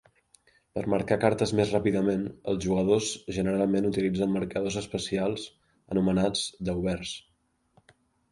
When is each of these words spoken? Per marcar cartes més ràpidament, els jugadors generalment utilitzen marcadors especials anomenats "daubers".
Per 0.77 0.83
marcar 0.93 1.17
cartes 1.23 1.51
més 1.59 1.73
ràpidament, 1.73 2.23
els 2.53 2.63
jugadors 2.67 3.11
generalment 3.37 3.89
utilitzen 3.91 4.33
marcadors 4.39 4.79
especials 4.83 5.45
anomenats 5.97 6.45
"daubers". 6.71 7.13